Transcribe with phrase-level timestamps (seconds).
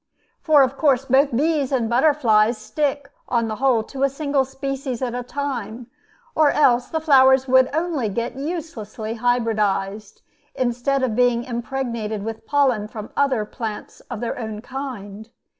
[0.41, 4.99] For of course both bees and butterflies stick on the whole to a single species
[4.99, 5.91] at a time;
[6.33, 10.23] or else the flowers would only get uselessly hybridized,
[10.55, 15.29] instead of being impregnated with pollen from other plants of their own kind.